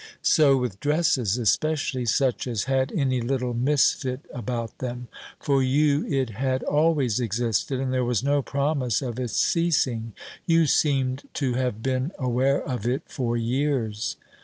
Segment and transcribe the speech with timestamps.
[0.23, 5.09] So with dresses, especially such as had any little misfit about them.
[5.39, 10.13] For you it had always existed, and there was no promise of its ceasing.
[10.47, 14.15] You seemed to have been aware of it for years.